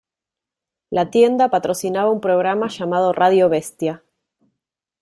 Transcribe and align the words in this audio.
La 0.89 1.11
tienda 1.11 1.51
patrocinaba 1.51 2.09
un 2.09 2.21
programa 2.21 2.69
llamado 2.69 3.13
Radio 3.13 3.49
Bestia. 3.49 4.03